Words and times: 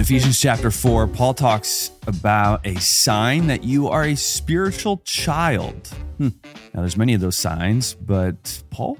Ephesians 0.00 0.40
chapter 0.40 0.70
4, 0.70 1.06
Paul 1.08 1.34
talks 1.34 1.90
about 2.06 2.66
a 2.66 2.74
sign 2.80 3.48
that 3.48 3.62
you 3.62 3.88
are 3.88 4.04
a 4.04 4.14
spiritual 4.14 4.96
child. 5.04 5.88
Hmm. 6.16 6.28
Now, 6.72 6.80
there's 6.80 6.96
many 6.96 7.12
of 7.12 7.20
those 7.20 7.36
signs, 7.36 7.92
but 7.94 8.62
Paul 8.70 8.98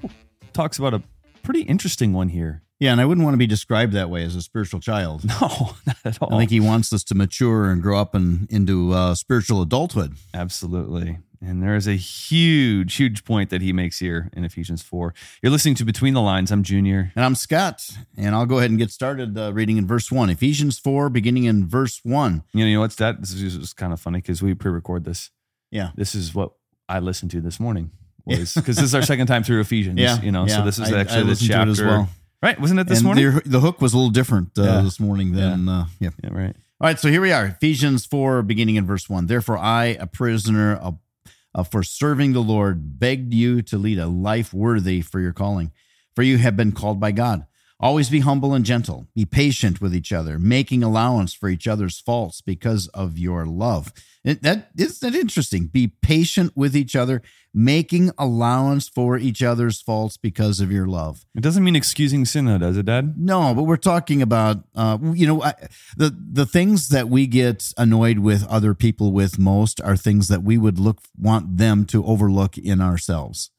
talks 0.53 0.77
about 0.77 0.93
a 0.93 1.01
pretty 1.41 1.63
interesting 1.63 2.13
one 2.13 2.29
here. 2.29 2.61
Yeah, 2.79 2.91
and 2.91 3.01
I 3.01 3.05
wouldn't 3.05 3.25
want 3.25 3.33
to 3.33 3.39
be 3.39 3.47
described 3.47 3.93
that 3.93 4.11
way 4.11 4.23
as 4.23 4.35
a 4.35 4.43
spiritual 4.43 4.79
child. 4.79 5.23
No, 5.41 5.75
not 5.87 5.97
at 6.05 6.21
all. 6.21 6.35
I 6.35 6.37
think 6.37 6.51
he 6.51 6.59
wants 6.59 6.93
us 6.93 7.03
to 7.05 7.15
mature 7.15 7.71
and 7.71 7.81
grow 7.81 7.99
up 7.99 8.13
and 8.13 8.47
into 8.51 8.93
uh, 8.93 9.15
spiritual 9.15 9.63
adulthood. 9.63 10.17
Absolutely. 10.35 11.17
And 11.43 11.63
there 11.63 11.75
is 11.75 11.87
a 11.87 11.95
huge, 11.95 12.95
huge 12.95 13.25
point 13.25 13.49
that 13.49 13.61
he 13.63 13.73
makes 13.73 13.97
here 13.97 14.29
in 14.33 14.43
Ephesians 14.43 14.83
4. 14.83 15.13
You're 15.41 15.51
listening 15.51 15.73
to 15.75 15.83
Between 15.85 16.13
the 16.13 16.21
Lines. 16.21 16.51
I'm 16.51 16.61
Junior. 16.61 17.11
And 17.15 17.25
I'm 17.25 17.33
Scott. 17.33 17.89
And 18.15 18.35
I'll 18.35 18.45
go 18.45 18.59
ahead 18.59 18.69
and 18.69 18.77
get 18.77 18.91
started 18.91 19.35
uh, 19.35 19.51
reading 19.51 19.77
in 19.77 19.87
verse 19.87 20.11
1. 20.11 20.29
Ephesians 20.29 20.77
4, 20.77 21.09
beginning 21.09 21.45
in 21.45 21.67
verse 21.67 21.99
1. 22.03 22.43
You 22.53 22.59
know, 22.59 22.65
you 22.67 22.75
know 22.75 22.81
what's 22.81 22.97
that? 22.97 23.19
This 23.19 23.33
is 23.33 23.57
just 23.57 23.75
kind 23.75 23.91
of 23.91 23.99
funny 23.99 24.19
because 24.19 24.43
we 24.43 24.53
pre 24.53 24.71
record 24.71 25.03
this. 25.03 25.31
Yeah. 25.71 25.89
This 25.95 26.13
is 26.13 26.35
what 26.35 26.51
I 26.87 26.99
listened 26.99 27.31
to 27.31 27.41
this 27.41 27.59
morning. 27.59 27.89
Was 28.25 28.53
because 28.53 28.75
this 28.75 28.85
is 28.85 28.93
our 28.93 29.01
second 29.01 29.25
time 29.25 29.41
through 29.43 29.61
Ephesians. 29.61 29.99
Yeah. 29.99 30.21
You 30.21 30.31
know, 30.31 30.45
yeah. 30.45 30.57
so 30.57 30.65
this 30.65 30.77
is 30.77 30.91
actually 30.93 31.21
I 31.21 31.23
the 31.23 31.35
to 31.35 31.43
it 31.43 31.47
chapter. 31.47 31.71
as 31.71 31.81
well. 31.81 32.07
Right? 32.43 32.59
Wasn't 32.59 32.79
it 32.79 32.87
this 32.87 32.99
and 32.99 33.05
morning? 33.05 33.25
The, 33.33 33.41
the 33.45 33.59
hook 33.59 33.81
was 33.81 33.93
a 33.93 33.97
little 33.97 34.11
different 34.11 34.49
uh, 34.59 34.63
Yeah. 34.63 34.81
this 34.81 34.99
morning 34.99 35.31
than, 35.33 35.67
uh, 35.67 35.85
yeah. 35.99 36.09
yeah, 36.23 36.29
right. 36.31 36.55
All 36.79 36.87
right, 36.87 36.99
so 36.99 37.09
here 37.09 37.21
we 37.21 37.31
are, 37.31 37.45
Ephesians 37.45 38.07
4, 38.07 38.41
beginning 38.41 38.75
in 38.75 38.85
verse 38.87 39.07
1. 39.07 39.27
Therefore, 39.27 39.57
I, 39.59 39.97
a 39.99 40.07
prisoner 40.07 40.75
of, 40.75 40.97
of 41.53 41.69
for 41.69 41.83
serving 41.83 42.33
the 42.33 42.41
Lord, 42.41 42.99
begged 42.99 43.33
you 43.33 43.61
to 43.63 43.77
lead 43.77 43.99
a 43.99 44.07
life 44.07 44.53
worthy 44.53 45.01
for 45.01 45.19
your 45.19 45.33
calling. 45.33 45.71
For 46.15 46.23
you 46.23 46.37
have 46.37 46.55
been 46.55 46.71
called 46.71 46.99
by 46.99 47.11
God. 47.11 47.45
Always 47.81 48.11
be 48.11 48.19
humble 48.19 48.53
and 48.53 48.63
gentle. 48.63 49.07
Be 49.15 49.25
patient 49.25 49.81
with 49.81 49.95
each 49.95 50.13
other, 50.13 50.37
making 50.37 50.83
allowance 50.83 51.33
for 51.33 51.49
each 51.49 51.67
other's 51.67 51.99
faults 51.99 52.39
because 52.39 52.87
of 52.89 53.17
your 53.17 53.47
love. 53.47 53.91
It, 54.23 54.43
that 54.43 54.69
isn't 54.77 55.01
that 55.01 55.19
interesting. 55.19 55.65
Be 55.65 55.87
patient 55.87 56.51
with 56.55 56.75
each 56.75 56.95
other, 56.95 57.23
making 57.55 58.11
allowance 58.19 58.87
for 58.87 59.17
each 59.17 59.41
other's 59.41 59.81
faults 59.81 60.15
because 60.15 60.59
of 60.59 60.71
your 60.71 60.85
love. 60.85 61.25
It 61.35 61.41
doesn't 61.41 61.63
mean 61.63 61.75
excusing 61.75 62.25
sin, 62.25 62.45
though, 62.45 62.59
does 62.59 62.77
it, 62.77 62.85
Dad? 62.85 63.15
No, 63.17 63.55
but 63.55 63.63
we're 63.63 63.77
talking 63.77 64.21
about 64.21 64.63
uh, 64.75 64.99
you 65.01 65.25
know 65.25 65.41
I, 65.41 65.55
the 65.97 66.15
the 66.15 66.45
things 66.45 66.89
that 66.89 67.09
we 67.09 67.25
get 67.25 67.73
annoyed 67.79 68.19
with 68.19 68.47
other 68.47 68.75
people 68.75 69.11
with 69.11 69.39
most 69.39 69.81
are 69.81 69.97
things 69.97 70.27
that 70.27 70.43
we 70.43 70.59
would 70.59 70.77
look 70.77 70.99
want 71.17 71.57
them 71.57 71.85
to 71.85 72.05
overlook 72.05 72.59
in 72.59 72.79
ourselves. 72.79 73.49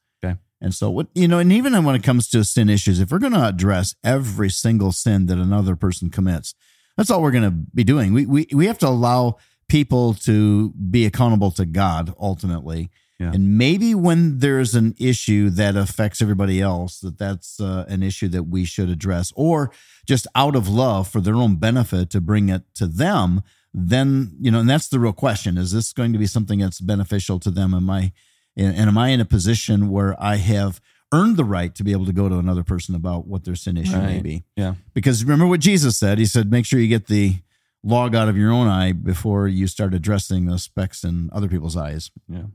And 0.63 0.73
so 0.73 0.89
what 0.89 1.09
you 1.15 1.27
know, 1.27 1.41
and 1.41 1.53
even 1.53 1.85
when 1.85 1.97
it 1.97 2.05
comes 2.05 2.29
to 2.29 2.45
sin 2.45 2.71
issues, 2.71 3.01
if 3.01 3.11
we're 3.11 3.19
going 3.19 3.33
to 3.33 3.49
address 3.49 3.97
every 4.05 4.49
single 4.49 4.93
sin 4.93 5.27
that 5.27 5.39
another 5.39 5.75
person 5.75 6.09
commits, 6.09 6.55
that's 6.97 7.11
all 7.11 7.21
we're 7.21 7.33
going 7.33 7.43
to 7.43 7.51
be 7.51 7.83
doing. 7.83 8.13
We 8.13 8.27
we 8.27 8.47
we 8.53 8.67
have 8.67 8.79
to 8.79 8.89
allow 8.89 9.39
people 9.69 10.15
to 10.15 10.71
be 10.71 11.05
accountable 11.05 11.51
to 11.51 11.67
God 11.67 12.15
ultimately. 12.21 12.91
Yeah. 13.19 13.33
And 13.35 13.57
maybe 13.57 13.95
when 13.95 14.39
there's 14.39 14.75
an 14.75 14.95
issue 14.99 15.51
that 15.51 15.77
affects 15.77 16.21
everybody 16.21 16.61
else, 16.61 17.01
that 17.01 17.19
that's 17.19 17.61
uh, 17.61 17.85
an 17.89 18.03
issue 18.03 18.29
that 18.29 18.45
we 18.45 18.65
should 18.65 18.89
address, 18.89 19.33
or 19.35 19.73
just 20.07 20.27
out 20.35 20.57
of 20.57 20.69
love 20.69 21.09
for 21.09 21.21
their 21.21 21.35
own 21.35 21.57
benefit 21.57 22.11
to 22.11 22.21
bring 22.21 22.49
it 22.49 22.63
to 22.75 22.87
them, 22.87 23.43
then 23.75 24.37
you 24.41 24.51
know, 24.51 24.61
and 24.61 24.71
that's 24.71 24.89
the 24.89 25.01
real 25.01 25.13
question: 25.13 25.59
Is 25.59 25.73
this 25.73 25.93
going 25.93 26.13
to 26.13 26.19
be 26.19 26.27
something 26.27 26.61
that's 26.61 26.81
beneficial 26.81 27.39
to 27.41 27.51
them? 27.51 27.75
Am 27.75 27.91
I, 27.91 28.13
and 28.57 28.77
am 28.77 28.99
I 28.99 29.09
in 29.09 29.21
a 29.21 29.25
position 29.25 29.89
where 29.89 30.21
I 30.23 30.37
have 30.37 30.81
earned 31.13 31.37
the 31.37 31.45
right 31.45 31.75
to 31.75 31.85
be 31.85 31.93
able 31.93 32.07
to 32.07 32.13
go 32.13 32.29
to 32.29 32.39
another 32.39 32.63
person 32.63 32.95
about 32.95 33.27
what 33.27 33.45
their 33.45 33.55
sin 33.55 33.77
issue 33.77 33.99
may 33.99 34.21
be? 34.21 34.45
Yeah. 34.57 34.75
Because 34.95 35.25
remember 35.25 35.47
what 35.47 35.61
Jesus 35.61 35.97
said? 35.99 36.19
He 36.19 36.27
said, 36.27 36.51
"Make 36.51 36.67
sure 36.67 36.81
you 36.81 36.89
get 36.89 37.07
the 37.07 37.37
log 37.83 38.15
out 38.15 38.29
of 38.29 38.37
your 38.37 38.53
own 38.53 38.69
eye 38.69 38.93
before 38.93 39.49
you 39.49 39.67
start 39.67 39.95
addressing 39.95 40.47
the 40.47 40.59
specks 40.59 41.05
in 41.05 41.31
other 41.33 41.49
people's 41.49 41.77
eyes." 41.77 42.11
Yeah. 42.29 42.47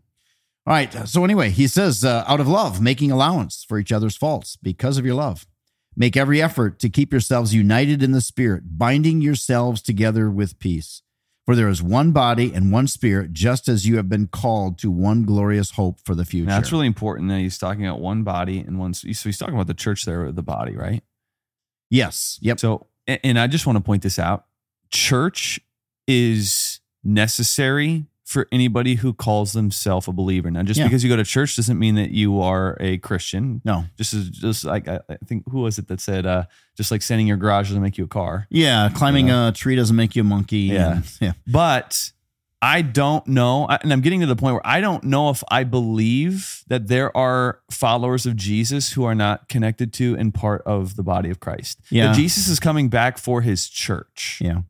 All 0.67 0.73
right. 0.73 1.07
So 1.07 1.23
anyway, 1.23 1.49
he 1.49 1.65
says, 1.65 2.03
uh, 2.03 2.25
out 2.27 2.41
of 2.41 2.47
love, 2.47 2.81
making 2.81 3.09
allowance 3.09 3.63
for 3.65 3.79
each 3.79 3.93
other's 3.93 4.17
faults 4.17 4.57
because 4.61 4.97
of 4.97 5.05
your 5.05 5.15
love. 5.15 5.47
Make 5.95 6.17
every 6.17 6.41
effort 6.41 6.77
to 6.79 6.89
keep 6.89 7.11
yourselves 7.13 7.53
united 7.53 8.03
in 8.03 8.11
the 8.11 8.19
Spirit, 8.19 8.77
binding 8.77 9.21
yourselves 9.21 9.81
together 9.81 10.29
with 10.29 10.59
peace. 10.59 11.01
For 11.47 11.55
there 11.55 11.69
is 11.69 11.81
one 11.81 12.11
body 12.11 12.53
and 12.53 12.73
one 12.73 12.87
Spirit, 12.87 13.31
just 13.31 13.69
as 13.69 13.87
you 13.87 13.95
have 13.95 14.09
been 14.09 14.27
called 14.27 14.77
to 14.79 14.91
one 14.91 15.23
glorious 15.23 15.71
hope 15.71 15.97
for 16.03 16.13
the 16.13 16.25
future. 16.25 16.49
Now, 16.49 16.59
that's 16.59 16.73
really 16.73 16.87
important 16.87 17.29
that 17.29 17.39
he's 17.39 17.57
talking 17.57 17.87
about 17.87 18.01
one 18.01 18.23
body 18.23 18.59
and 18.59 18.77
one. 18.77 18.93
So 18.93 19.07
he's 19.07 19.37
talking 19.37 19.55
about 19.55 19.67
the 19.67 19.73
church 19.73 20.03
there, 20.03 20.29
the 20.33 20.43
body, 20.43 20.75
right? 20.75 21.01
yes. 21.89 22.37
Yep. 22.41 22.59
So, 22.59 22.87
and 23.07 23.19
and 23.23 23.39
I 23.39 23.47
just 23.47 23.65
want 23.65 23.77
to 23.77 23.81
point 23.81 24.03
this 24.03 24.19
out 24.19 24.43
church 24.91 25.59
is 26.05 26.79
necessary 27.03 28.05
for 28.27 28.45
anybody 28.51 28.95
who 28.95 29.13
calls 29.13 29.53
themselves 29.53 30.05
a 30.05 30.11
believer. 30.11 30.51
Now, 30.51 30.61
just 30.61 30.77
Yeah. 30.77 30.83
because 30.87 31.01
you 31.01 31.09
go 31.09 31.15
to 31.15 31.23
church 31.23 31.55
doesn't 31.55 31.79
mean 31.79 31.95
that 31.95 32.11
you 32.11 32.41
are 32.41 32.75
a 32.81 32.97
Christian. 32.97 33.61
No. 33.63 33.85
Just 33.97 34.13
as, 34.13 34.29
just 34.29 34.65
like 34.65 34.85
I, 34.89 34.99
I 35.09 35.15
think 35.25 35.45
who 35.49 35.61
was 35.61 35.79
it 35.79 35.87
that 35.87 36.01
said, 36.01 36.25
uh, 36.25 36.43
just 36.75 36.91
like 36.91 37.01
sanding 37.01 37.25
your 37.25 37.37
garage 37.37 37.69
doesn't 37.69 37.81
make 37.81 37.97
you 37.97 38.03
a 38.03 38.07
car. 38.09 38.45
Yeah. 38.49 38.89
Climbing 38.93 39.29
a 39.31 39.53
tree 39.53 39.77
doesn't 39.77 39.95
make 39.95 40.13
you 40.17 40.23
a 40.23 40.25
monkey. 40.25 40.57
Yeah. 40.73 40.91
and- 40.97 41.11
yeah. 41.21 41.33
But 41.47 42.11
I 42.61 42.81
don't 42.81 43.25
know, 43.27 43.65
and 43.67 43.93
I'm 43.93 44.01
getting 44.01 44.19
to 44.21 44.25
the 44.25 44.35
point 44.35 44.55
where 44.55 44.67
I 44.67 44.81
don't 44.81 45.05
know 45.05 45.29
if 45.29 45.41
I 45.49 45.63
believe 45.63 46.63
that 46.67 46.87
there 46.89 47.15
are 47.15 47.59
followers 47.71 48.25
of 48.25 48.35
Jesus 48.35 48.91
who 48.93 49.05
are 49.05 49.15
not 49.15 49.47
connected 49.47 49.93
to 49.93 50.17
and 50.17 50.33
part 50.33 50.63
of 50.65 50.95
the 50.97 51.03
body 51.03 51.29
of 51.29 51.39
Christ. 51.39 51.79
Yeah. 51.89 52.07
That 52.07 52.15
Jesus 52.15 52.47
is 52.49 52.59
coming 52.59 52.89
back 52.89 53.17
for 53.19 53.41
his 53.41 53.69
church. 53.69 54.39
Yeah. 54.41 54.63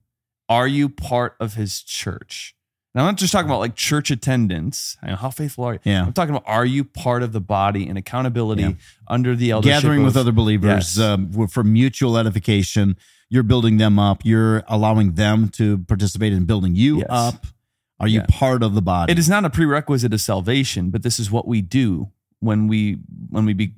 Are 0.49 0.67
you 0.67 0.89
part 0.89 1.35
of 1.39 1.55
his 1.55 1.81
church? 1.81 2.53
Now, 2.95 3.01
I'm 3.01 3.07
not 3.09 3.17
just 3.17 3.31
talking 3.31 3.47
about 3.49 3.59
like 3.59 3.75
church 3.75 4.09
attendance. 4.09 4.97
I 5.03 5.07
know 5.11 5.15
how 5.17 5.29
faithful 5.29 5.65
are 5.65 5.73
you? 5.73 5.79
Yeah. 5.83 6.03
I'm 6.05 6.13
talking 6.13 6.33
about 6.35 6.47
are 6.47 6.65
you 6.65 6.83
part 6.83 7.21
of 7.21 7.31
the 7.31 7.41
body 7.41 7.87
and 7.87 7.97
accountability 7.97 8.63
Yeah. 8.63 8.71
under 9.07 9.35
the 9.35 9.51
eldership 9.51 9.81
gathering 9.81 10.03
with 10.03 10.15
of- 10.15 10.21
other 10.21 10.31
Yes. 10.31 10.35
believers 10.35 10.99
um, 10.99 11.47
for 11.47 11.63
mutual 11.63 12.17
edification. 12.17 12.95
You're 13.29 13.43
building 13.43 13.77
them 13.77 13.99
up. 13.99 14.21
You're 14.25 14.63
allowing 14.67 15.13
them 15.13 15.49
to 15.49 15.79
participate 15.79 16.33
in 16.33 16.45
building 16.45 16.75
you 16.75 16.99
Yes. 16.99 17.07
up. 17.09 17.45
Are 17.99 18.07
you 18.07 18.21
Yeah. 18.21 18.25
part 18.29 18.63
of 18.63 18.73
the 18.73 18.81
body? 18.81 19.11
It 19.11 19.19
is 19.19 19.27
not 19.27 19.43
a 19.43 19.49
prerequisite 19.49 20.13
of 20.13 20.21
salvation, 20.21 20.89
but 20.89 21.03
this 21.03 21.19
is 21.19 21.29
what 21.29 21.47
we 21.47 21.61
do 21.61 22.09
when 22.39 22.67
we 22.67 22.97
when 23.29 23.45
we 23.45 23.53
be, 23.53 23.73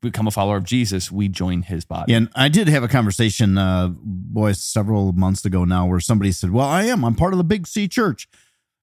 become 0.00 0.26
a 0.26 0.30
follower 0.30 0.56
of 0.56 0.64
Jesus. 0.64 1.10
We 1.10 1.28
join 1.28 1.62
His 1.62 1.84
body. 1.84 2.14
And 2.14 2.28
I 2.34 2.48
did 2.48 2.68
have 2.68 2.82
a 2.82 2.88
conversation, 2.88 3.58
uh, 3.58 3.88
boy, 3.92 4.52
several 4.52 5.12
months 5.12 5.44
ago 5.44 5.64
now, 5.64 5.86
where 5.86 6.00
somebody 6.00 6.32
said, 6.32 6.50
"Well, 6.50 6.66
I 6.66 6.84
am. 6.84 7.04
I'm 7.04 7.14
part 7.14 7.32
of 7.32 7.38
the 7.38 7.44
Big 7.44 7.66
C 7.66 7.88
Church 7.88 8.28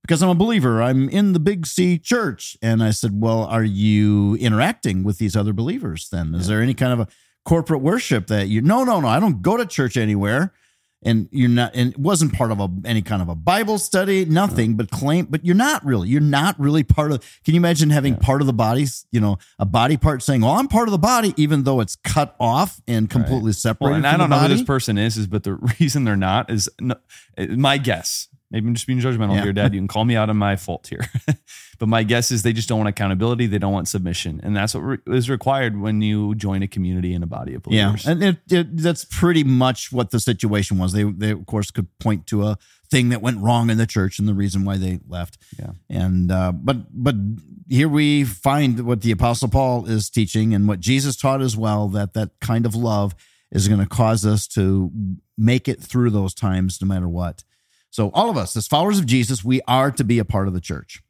because 0.01 0.21
I'm 0.21 0.29
a 0.29 0.35
believer. 0.35 0.81
I'm 0.81 1.09
in 1.09 1.33
the 1.33 1.39
Big 1.39 1.65
C 1.65 1.97
Church." 1.97 2.57
And 2.61 2.83
I 2.83 2.91
said, 2.91 3.21
"Well, 3.21 3.45
are 3.45 3.63
you 3.63 4.35
interacting 4.35 5.03
with 5.03 5.17
these 5.17 5.35
other 5.35 5.53
believers? 5.53 6.09
Then 6.11 6.35
is 6.35 6.47
there 6.47 6.61
any 6.61 6.73
kind 6.73 6.93
of 6.93 6.99
a 6.99 7.07
corporate 7.45 7.81
worship 7.81 8.27
that 8.27 8.47
you? 8.47 8.61
No, 8.61 8.83
no, 8.83 8.99
no. 8.99 9.07
I 9.07 9.19
don't 9.19 9.41
go 9.41 9.57
to 9.57 9.65
church 9.65 9.97
anywhere." 9.97 10.53
And 11.03 11.27
you're 11.31 11.49
not, 11.49 11.75
and 11.75 11.91
it 11.91 11.99
wasn't 11.99 12.33
part 12.33 12.51
of 12.51 12.59
a 12.59 12.67
any 12.83 13.03
kind 13.03 13.21
of 13.21 13.29
a 13.29 13.35
Bible 13.35 13.77
study, 13.77 14.25
nothing. 14.25 14.75
But 14.75 14.89
claim, 14.89 15.27
but 15.29 15.45
you're 15.45 15.53
not 15.53 15.85
really, 15.85 16.09
you're 16.09 16.19
not 16.19 16.59
really 16.59 16.83
part 16.83 17.11
of. 17.11 17.19
Can 17.43 17.53
you 17.53 17.59
imagine 17.59 17.91
having 17.91 18.15
part 18.15 18.41
of 18.41 18.47
the 18.47 18.53
body, 18.53 18.87
you 19.11 19.19
know, 19.19 19.37
a 19.59 19.65
body 19.65 19.97
part 19.97 20.23
saying, 20.23 20.43
oh 20.43 20.49
I'm 20.49 20.67
part 20.67 20.87
of 20.87 20.91
the 20.91 20.97
body," 20.97 21.33
even 21.37 21.63
though 21.63 21.79
it's 21.79 21.95
cut 21.95 22.35
off 22.39 22.81
and 22.87 23.07
completely 23.07 23.53
separated. 23.53 23.91
Well, 23.91 23.97
and 23.97 24.07
I 24.07 24.17
don't 24.17 24.31
know 24.31 24.39
who 24.39 24.47
this 24.47 24.63
person 24.63 24.97
is, 24.97 25.17
is 25.17 25.27
but 25.27 25.43
the 25.43 25.53
reason 25.79 26.05
they're 26.05 26.15
not 26.15 26.49
is 26.49 26.69
no, 26.81 26.95
eh, 27.37 27.47
my 27.49 27.77
guess. 27.77 28.27
Maybe 28.55 28.69
I'm 28.69 28.73
just 28.73 28.87
being 28.87 29.01
judgmental 29.01 29.35
Yeah. 29.35 29.43
here, 29.43 29.51
Dad. 29.51 29.73
You 29.73 29.81
can 29.81 29.89
call 29.89 30.05
me 30.05 30.15
out 30.15 30.29
on 30.29 30.37
my 30.37 30.55
fault 30.55 30.87
here, 30.87 31.01
but 31.77 31.89
my 31.89 32.03
guess 32.03 32.31
is 32.31 32.41
they 32.41 32.53
just 32.53 32.69
don't 32.69 32.77
want 32.77 32.87
accountability. 32.87 33.47
They 33.47 33.57
don't 33.57 33.73
want 33.73 33.89
submission, 33.89 34.39
and 34.43 34.55
that's 34.55 34.73
what 34.73 34.79
re- 34.79 34.97
is 35.07 35.29
required 35.29 35.77
when 35.77 36.01
you 36.01 36.35
join 36.35 36.63
a 36.63 36.67
community 36.69 37.13
and 37.13 37.21
a 37.21 37.27
body 37.27 37.53
of 37.53 37.63
believers. 37.63 38.05
Yeah, 38.05 38.11
and 38.11 38.23
it, 38.23 38.37
it, 38.49 38.77
that's 38.77 39.03
pretty 39.03 39.43
much 39.43 39.91
what 39.91 40.11
the 40.11 40.21
situation 40.21 40.77
was. 40.77 40.93
They, 40.93 41.03
they 41.03 41.31
of 41.31 41.45
course 41.47 41.69
could 41.69 41.87
point 41.99 42.27
to 42.27 42.43
a 42.43 42.57
thing 42.89 43.09
that 43.09 43.21
went 43.21 43.39
wrong 43.41 43.69
in 43.69 43.77
the 43.77 43.85
church 43.85 44.19
and 44.19 44.27
the 44.27 44.33
reason 44.33 44.63
why 44.63 44.77
they 44.77 45.01
left. 45.05 45.37
Yeah. 45.59 45.71
and 45.89 46.31
uh, 46.31 46.53
but 46.53 46.77
but 46.91 47.15
here 47.67 47.89
we 47.89 48.23
find 48.23 48.85
what 48.85 49.01
the 49.01 49.11
apostle 49.11 49.49
Paul 49.49 49.85
is 49.85 50.09
teaching 50.09 50.53
and 50.53 50.65
what 50.65 50.79
Jesus 50.79 51.17
taught 51.17 51.41
as 51.41 51.57
well 51.57 51.89
that 51.89 52.13
that 52.13 52.39
kind 52.39 52.65
of 52.65 52.73
love 52.73 53.15
is 53.51 53.67
going 53.67 53.81
to 53.81 53.85
cause 53.85 54.25
us 54.25 54.47
to 54.47 54.91
make 55.37 55.67
it 55.67 55.81
through 55.81 56.11
those 56.11 56.33
times 56.33 56.81
no 56.81 56.87
matter 56.87 57.09
what. 57.09 57.43
So 57.95 58.11
all 58.13 58.29
of 58.29 58.35
us 58.35 58.57
as 58.57 58.67
followers 58.67 58.99
of 58.99 59.05
Jesus, 59.05 59.41
we 59.45 59.61
are 59.69 59.89
to 59.89 60.03
be 60.03 60.19
a 60.19 60.25
part 60.25 60.49
of 60.49 60.53
the 60.53 60.59
church. 60.59 61.01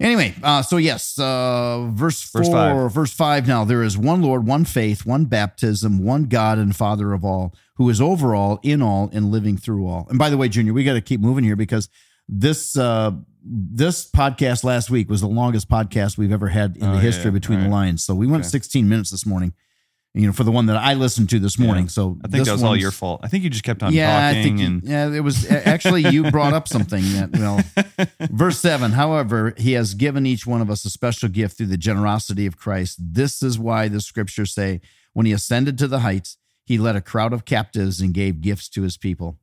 Anyway, 0.00 0.34
uh, 0.42 0.60
so 0.60 0.76
yes, 0.76 1.16
uh, 1.20 1.86
verse 1.92 2.20
four, 2.20 2.42
Verse 2.42 2.50
five. 2.52 2.92
verse 2.92 3.12
five. 3.12 3.46
Now 3.46 3.64
there 3.64 3.80
is 3.84 3.96
one 3.96 4.20
Lord, 4.20 4.44
one 4.44 4.64
faith, 4.64 5.06
one 5.06 5.26
baptism, 5.26 6.02
one 6.04 6.24
God 6.24 6.58
and 6.58 6.74
Father 6.74 7.12
of 7.12 7.24
all, 7.24 7.54
who 7.76 7.88
is 7.90 8.00
over 8.00 8.34
all, 8.34 8.58
in 8.64 8.82
all, 8.82 9.08
and 9.12 9.30
living 9.30 9.56
through 9.56 9.86
all. 9.86 10.08
And 10.10 10.18
by 10.18 10.30
the 10.30 10.36
way, 10.36 10.48
Junior, 10.48 10.72
we 10.72 10.82
got 10.82 10.94
to 10.94 11.00
keep 11.00 11.20
moving 11.20 11.44
here 11.44 11.54
because 11.54 11.88
this 12.28 12.76
uh, 12.76 13.12
this 13.44 14.10
podcast 14.10 14.64
last 14.64 14.90
week 14.90 15.08
was 15.08 15.20
the 15.20 15.28
longest 15.28 15.68
podcast 15.68 16.18
we've 16.18 16.32
ever 16.32 16.48
had 16.48 16.76
in 16.76 16.82
Oh, 16.88 16.92
the 16.94 16.98
history 17.00 17.26
yeah. 17.26 17.30
between 17.30 17.58
All 17.60 17.64
the 17.66 17.70
lines. 17.70 18.02
So 18.02 18.16
we 18.16 18.26
went 18.26 18.42
Okay. 18.42 18.48
16 18.50 18.88
minutes 18.88 19.10
this 19.12 19.24
morning. 19.24 19.54
You 20.14 20.26
know, 20.26 20.32
for 20.32 20.44
the 20.44 20.52
one 20.52 20.66
that 20.66 20.76
I 20.76 20.94
listened 20.94 21.28
to 21.30 21.40
this 21.40 21.58
morning. 21.58 21.84
Yeah. 21.84 21.90
So 21.90 22.18
I 22.24 22.28
think 22.28 22.44
that 22.44 22.52
was 22.52 22.62
all 22.62 22.76
your 22.76 22.92
fault. 22.92 23.20
I 23.24 23.28
think 23.28 23.42
you 23.42 23.50
just 23.50 23.64
kept 23.64 23.82
on 23.82 23.92
yeah, 23.92 24.30
talking 24.30 24.38
I 24.38 24.42
think 24.42 24.60
and 24.60 24.82
yeah, 24.84 25.12
it 25.12 25.20
was 25.20 25.50
actually 25.50 26.08
you 26.08 26.30
brought 26.30 26.52
up 26.52 26.68
something 26.68 27.02
that 27.14 27.30
well, 27.32 27.60
verse 28.30 28.60
seven. 28.60 28.92
However, 28.92 29.54
he 29.58 29.72
has 29.72 29.94
given 29.94 30.24
each 30.24 30.46
one 30.46 30.60
of 30.60 30.70
us 30.70 30.84
a 30.84 30.90
special 30.90 31.28
gift 31.28 31.56
through 31.56 31.66
the 31.66 31.76
generosity 31.76 32.46
of 32.46 32.56
Christ. 32.56 32.98
This 33.00 33.42
is 33.42 33.58
why 33.58 33.88
the 33.88 34.00
scriptures 34.00 34.54
say, 34.54 34.80
when 35.14 35.26
he 35.26 35.32
ascended 35.32 35.78
to 35.78 35.88
the 35.88 36.00
heights, 36.00 36.36
he 36.64 36.78
led 36.78 36.94
a 36.94 37.00
crowd 37.00 37.32
of 37.32 37.44
captives 37.44 38.00
and 38.00 38.14
gave 38.14 38.40
gifts 38.40 38.68
to 38.70 38.82
his 38.82 38.96
people. 38.96 39.38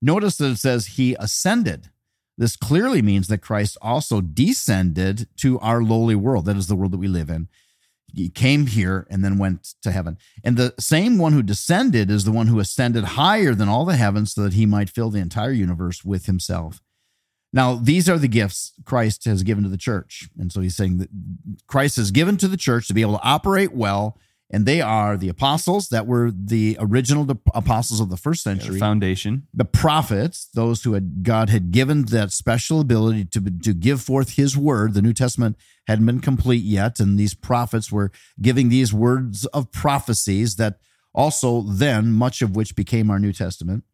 Notice 0.00 0.38
that 0.38 0.50
it 0.50 0.58
says 0.58 0.86
he 0.86 1.16
ascended. 1.18 1.90
This 2.36 2.56
clearly 2.56 3.00
means 3.00 3.28
that 3.28 3.38
Christ 3.38 3.76
also 3.80 4.20
descended 4.20 5.28
to 5.36 5.58
our 5.60 5.82
lowly 5.82 6.16
world. 6.16 6.46
That 6.46 6.56
is 6.56 6.66
the 6.66 6.74
world 6.74 6.92
that 6.92 6.98
we 6.98 7.08
live 7.08 7.30
in. 7.30 7.48
He 8.12 8.28
came 8.28 8.66
here 8.66 9.06
and 9.10 9.24
then 9.24 9.38
went 9.38 9.74
to 9.82 9.90
heaven. 9.90 10.18
And 10.44 10.56
the 10.56 10.74
same 10.78 11.18
one 11.18 11.32
who 11.32 11.42
descended 11.42 12.10
is 12.10 12.24
the 12.24 12.32
one 12.32 12.46
who 12.46 12.60
ascended 12.60 13.04
higher 13.04 13.54
than 13.54 13.68
all 13.68 13.84
the 13.84 13.96
heavens 13.96 14.32
so 14.32 14.42
that 14.42 14.52
he 14.52 14.66
might 14.66 14.90
fill 14.90 15.10
the 15.10 15.20
entire 15.20 15.52
universe 15.52 16.04
with 16.04 16.26
himself. 16.26 16.80
Now, 17.52 17.76
these 17.76 18.08
are 18.08 18.18
the 18.18 18.28
gifts 18.28 18.72
Christ 18.84 19.24
has 19.26 19.44
given 19.44 19.62
to 19.62 19.70
the 19.70 19.76
church. 19.76 20.28
And 20.38 20.52
so 20.52 20.60
he's 20.60 20.76
saying 20.76 20.98
that 20.98 21.08
Christ 21.66 21.96
has 21.96 22.10
given 22.10 22.36
to 22.38 22.48
the 22.48 22.56
church 22.56 22.88
to 22.88 22.94
be 22.94 23.02
able 23.02 23.18
to 23.18 23.22
operate 23.24 23.72
well. 23.72 24.18
And 24.50 24.66
they 24.66 24.80
are 24.80 25.16
the 25.16 25.30
apostles 25.30 25.88
that 25.88 26.06
were 26.06 26.30
the 26.30 26.76
original 26.78 27.26
apostles 27.54 27.98
of 28.00 28.10
the 28.10 28.16
first 28.16 28.44
the 28.44 28.50
century 28.50 28.78
foundation. 28.78 29.48
the 29.54 29.64
prophets, 29.64 30.48
those 30.54 30.84
who 30.84 30.92
had 30.92 31.22
God 31.22 31.48
had 31.48 31.70
given 31.70 32.04
that 32.06 32.30
special 32.30 32.80
ability 32.80 33.24
to 33.26 33.40
to 33.40 33.72
give 33.72 34.02
forth 34.02 34.36
His 34.36 34.56
word. 34.56 34.94
The 34.94 35.02
New 35.02 35.14
Testament 35.14 35.56
hadn't 35.86 36.06
been 36.06 36.20
complete 36.20 36.62
yet, 36.62 37.00
and 37.00 37.18
these 37.18 37.34
prophets 37.34 37.90
were 37.90 38.12
giving 38.40 38.68
these 38.68 38.92
words 38.92 39.46
of 39.46 39.72
prophecies 39.72 40.56
that 40.56 40.78
also 41.14 41.62
then 41.62 42.12
much 42.12 42.42
of 42.42 42.54
which 42.54 42.76
became 42.76 43.10
our 43.10 43.18
New 43.18 43.32
Testament. 43.32 43.84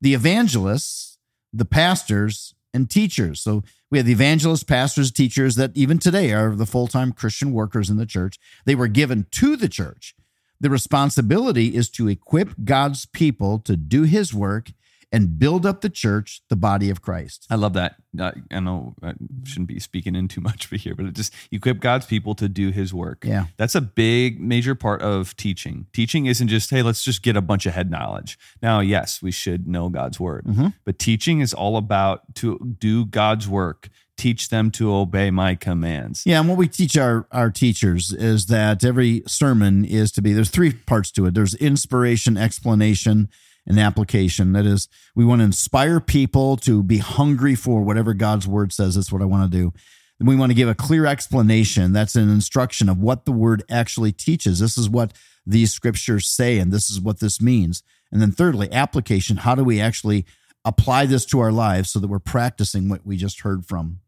The 0.00 0.14
evangelists, 0.14 1.18
the 1.52 1.64
pastors, 1.64 2.54
and 2.72 2.88
teachers. 2.88 3.40
So 3.40 3.64
we 3.90 3.98
have 3.98 4.06
the 4.06 4.12
evangelists, 4.12 4.64
pastors, 4.64 5.12
teachers 5.12 5.54
that 5.56 5.70
even 5.74 5.98
today 5.98 6.32
are 6.32 6.54
the 6.54 6.66
full 6.66 6.88
time 6.88 7.12
Christian 7.12 7.52
workers 7.52 7.88
in 7.88 7.96
the 7.96 8.06
church. 8.06 8.38
They 8.64 8.74
were 8.74 8.88
given 8.88 9.26
to 9.32 9.56
the 9.56 9.68
church. 9.68 10.14
The 10.60 10.70
responsibility 10.70 11.74
is 11.74 11.90
to 11.90 12.08
equip 12.08 12.64
God's 12.64 13.06
people 13.06 13.58
to 13.60 13.76
do 13.76 14.02
his 14.02 14.32
work 14.32 14.72
and 15.12 15.38
build 15.38 15.64
up 15.64 15.80
the 15.82 15.88
church, 15.88 16.42
the 16.48 16.56
body 16.56 16.90
of 16.90 17.00
Christ. 17.00 17.46
I 17.48 17.54
love 17.54 17.74
that. 17.74 17.94
Uh, 18.18 18.32
I 18.50 18.60
know 18.60 18.94
I 19.02 19.14
shouldn't 19.44 19.68
be 19.68 19.78
speaking 19.78 20.14
in 20.16 20.26
too 20.26 20.40
much 20.40 20.68
but 20.68 20.80
here, 20.84 20.94
but 20.94 21.06
it 21.06 21.14
just 21.14 21.32
equip 21.52 21.80
God's 21.80 22.06
people 22.06 22.34
to 22.36 22.48
do 22.48 22.70
His 22.70 22.92
work. 22.92 23.24
Yeah. 23.24 23.46
that's 23.56 23.74
a 23.74 23.80
big 23.80 24.40
major 24.40 24.74
part 24.74 25.02
of 25.02 25.36
teaching. 25.36 25.86
Teaching 25.92 26.26
isn't 26.26 26.48
just 26.48 26.70
hey, 26.70 26.82
let's 26.82 27.04
just 27.04 27.22
get 27.22 27.36
a 27.36 27.40
bunch 27.40 27.66
of 27.66 27.74
head 27.74 27.90
knowledge. 27.90 28.38
Now, 28.62 28.80
yes, 28.80 29.22
we 29.22 29.30
should 29.30 29.66
know 29.68 29.88
God's 29.88 30.18
word, 30.18 30.44
Mhm. 30.44 30.74
but 30.84 30.98
teaching 30.98 31.40
is 31.40 31.54
all 31.54 31.76
about 31.76 32.34
to 32.36 32.76
do 32.78 33.04
God's 33.06 33.46
work. 33.48 33.88
Teach 34.16 34.48
them 34.48 34.70
to 34.72 34.94
obey 34.94 35.30
my 35.30 35.54
commands. 35.54 36.22
Yeah, 36.24 36.40
and 36.40 36.48
what 36.48 36.56
we 36.56 36.68
teach 36.68 36.96
our 36.96 37.26
our 37.30 37.50
teachers 37.50 38.12
is 38.14 38.46
that 38.46 38.82
every 38.82 39.22
sermon 39.26 39.84
is 39.84 40.10
to 40.12 40.22
be 40.22 40.32
there's 40.32 40.48
three 40.50 40.72
parts 40.72 41.10
to 41.12 41.26
it. 41.26 41.34
There's 41.34 41.54
inspiration, 41.54 42.38
explanation, 42.38 43.28
and 43.66 43.80
application. 43.80 44.52
That 44.52 44.66
is, 44.66 44.88
we 45.14 45.24
want 45.24 45.40
to 45.40 45.44
inspire 45.44 46.00
people 46.00 46.56
to 46.58 46.82
be 46.82 46.98
hungry 46.98 47.54
for 47.54 47.82
whatever 47.82 48.14
God's 48.14 48.46
word 48.46 48.72
says. 48.72 48.94
That's 48.94 49.12
what 49.12 49.22
I 49.22 49.26
want 49.26 49.50
to 49.50 49.58
do. 49.58 49.72
Then 50.18 50.28
we 50.28 50.36
want 50.36 50.50
to 50.50 50.56
give 50.56 50.68
a 50.68 50.74
clear 50.74 51.06
explanation. 51.06 51.92
That's 51.92 52.14
an 52.14 52.30
instruction 52.30 52.88
of 52.88 52.98
what 52.98 53.24
the 53.24 53.32
word 53.32 53.62
actually 53.70 54.12
teaches. 54.12 54.60
This 54.60 54.78
is 54.78 54.88
what 54.88 55.12
these 55.44 55.72
scriptures 55.72 56.28
say, 56.28 56.58
and 56.58 56.72
this 56.72 56.90
is 56.90 57.00
what 57.00 57.20
this 57.20 57.40
means. 57.40 57.82
And 58.10 58.22
then 58.22 58.32
thirdly, 58.32 58.72
application. 58.72 59.38
How 59.38 59.54
do 59.54 59.64
we 59.64 59.80
actually 59.80 60.24
apply 60.64 61.06
this 61.06 61.24
to 61.26 61.40
our 61.40 61.52
lives 61.52 61.90
so 61.90 61.98
that 61.98 62.08
we're 62.08 62.18
practicing 62.18 62.88
what 62.88 63.06
we 63.06 63.16
just 63.16 63.40
heard 63.40 63.66
from? 63.66 64.00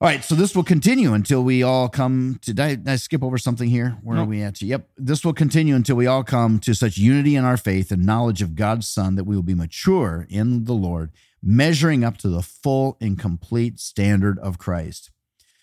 All 0.00 0.06
right, 0.06 0.22
so 0.22 0.36
this 0.36 0.54
will 0.54 0.62
continue 0.62 1.12
until 1.12 1.42
we 1.42 1.64
all 1.64 1.88
come 1.88 2.38
to. 2.42 2.54
Did 2.54 2.88
I, 2.88 2.92
I 2.92 2.96
skip 2.96 3.20
over 3.20 3.36
something 3.36 3.68
here? 3.68 3.96
Where 4.04 4.18
are 4.18 4.24
we 4.24 4.42
at? 4.42 4.62
Yep, 4.62 4.88
this 4.96 5.24
will 5.24 5.32
continue 5.32 5.74
until 5.74 5.96
we 5.96 6.06
all 6.06 6.22
come 6.22 6.60
to 6.60 6.72
such 6.72 6.98
unity 6.98 7.34
in 7.34 7.44
our 7.44 7.56
faith 7.56 7.90
and 7.90 8.06
knowledge 8.06 8.40
of 8.40 8.54
God's 8.54 8.88
Son 8.88 9.16
that 9.16 9.24
we 9.24 9.34
will 9.34 9.42
be 9.42 9.54
mature 9.56 10.24
in 10.30 10.66
the 10.66 10.72
Lord, 10.72 11.10
measuring 11.42 12.04
up 12.04 12.16
to 12.18 12.28
the 12.28 12.42
full 12.42 12.96
and 13.00 13.18
complete 13.18 13.80
standard 13.80 14.38
of 14.38 14.56
Christ. 14.56 15.10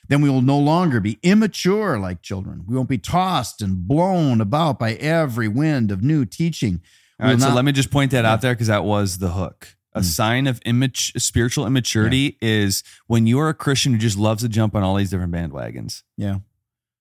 Then 0.09 0.19
we 0.19 0.29
will 0.29 0.41
no 0.41 0.59
longer 0.59 0.99
be 0.99 1.17
immature 1.23 1.97
like 1.97 2.21
children. 2.21 2.65
We 2.67 2.75
won't 2.75 2.89
be 2.89 2.97
tossed 2.97 3.61
and 3.61 3.88
blown 3.88 4.41
about 4.41 4.77
by 4.77 4.95
every 4.95 5.47
wind 5.47 5.91
of 5.91 6.03
new 6.03 6.25
teaching. 6.25 6.81
All 7.21 7.27
right, 7.27 7.35
will 7.35 7.39
so 7.39 7.53
let 7.53 7.63
me 7.63 7.71
just 7.71 7.89
point 7.89 8.11
that 8.11 8.25
out 8.25 8.41
there 8.41 8.53
because 8.53 8.67
that 8.67 8.83
was 8.83 9.19
the 9.19 9.29
hook. 9.29 9.77
A 9.95 10.01
Mm. 10.01 10.03
sign 10.03 10.47
of 10.47 10.59
image, 10.65 11.13
spiritual 11.18 11.65
immaturity 11.65 12.38
is 12.42 12.83
when 13.07 13.25
you 13.27 13.39
are 13.39 13.47
a 13.50 13.53
Christian 13.53 13.94
who 13.94 13.97
just 14.00 14.18
loves 14.18 14.44
to 14.44 14.50
jump 14.50 14.75
on 14.75 14.83
all 14.83 14.95
these 14.95 15.09
different 15.09 15.31
bandwagons. 15.33 16.03
yeah, 16.18 16.39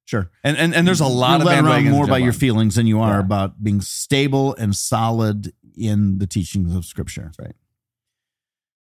sure. 0.07 0.31
And 0.45 0.57
and, 0.57 0.73
and 0.75 0.87
there's 0.87 1.01
a 1.01 1.07
lot 1.07 1.41
You're 1.41 1.51
of 1.53 1.59
bandwagons. 1.65 1.91
more 1.91 2.07
by 2.07 2.19
your 2.19 2.33
feelings 2.33 2.77
than 2.77 2.87
you 2.87 3.01
are 3.01 3.15
Yeah. 3.15 3.21
about 3.21 3.63
being 3.65 3.81
stable 3.81 4.55
and 4.55 4.75
solid 4.77 5.53
in 5.77 6.19
the 6.19 6.27
teachings 6.27 6.73
of 6.75 6.85
Scripture. 6.85 7.23
That's 7.25 7.39
right. 7.41 7.57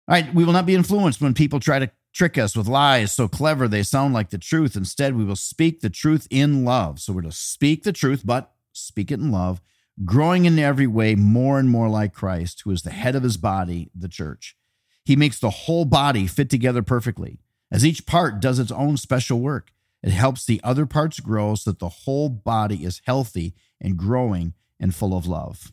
All 0.08 0.14
right, 0.16 0.34
we 0.34 0.44
will 0.44 0.52
not 0.54 0.66
be 0.66 0.76
influenced 0.76 1.22
when 1.22 1.34
people 1.34 1.60
try 1.62 1.80
to 1.80 1.90
trick 2.14 2.38
us 2.38 2.58
with 2.58 2.68
lies 2.68 3.14
so 3.14 3.30
clever 3.30 3.68
they 3.70 3.84
sound 3.84 4.14
like 4.14 4.30
the 4.30 4.38
truth. 4.38 4.76
Instead, 4.76 5.16
we 5.16 5.24
will 5.24 5.38
speak 5.38 5.80
the 5.80 5.90
truth 5.90 6.28
in 6.30 6.66
love. 6.66 7.00
So 7.00 7.14
we're 7.14 7.22
to 7.22 7.32
speak 7.32 7.84
the 7.84 7.94
truth, 7.94 8.24
but 8.26 8.52
speak 8.74 9.10
it 9.12 9.20
in 9.22 9.32
love, 9.32 9.62
growing 10.06 10.46
in 10.46 10.58
every 10.58 10.88
way 10.88 11.16
more 11.16 11.60
and 11.60 11.70
more 11.70 11.90
like 11.90 12.14
Christ, 12.14 12.62
who 12.64 12.72
is 12.72 12.82
the 12.82 12.92
head 12.92 13.16
of 13.16 13.24
his 13.24 13.38
body, 13.38 13.90
the 13.96 14.08
church. 14.08 14.56
He 15.04 15.16
makes 15.16 15.40
the 15.40 15.50
whole 15.50 15.86
body 15.86 16.28
fit 16.28 16.50
together 16.50 16.82
perfectly. 16.82 17.40
As 17.72 17.86
each 17.86 18.06
part 18.06 18.40
does 18.40 18.60
its 18.60 18.72
own 18.72 18.98
special 18.98 19.40
work, 19.40 19.72
it 20.04 20.12
helps 20.12 20.46
the 20.46 20.62
other 20.64 20.86
parts 20.86 21.20
grow 21.20 21.56
so 21.56 21.72
that 21.72 21.80
the 21.80 21.90
whole 21.90 22.30
body 22.30 22.84
is 22.84 23.02
healthy 23.06 23.54
and 23.80 23.98
growing 23.98 24.54
and 24.80 24.94
full 24.94 25.16
of 25.16 25.28
love. 25.28 25.72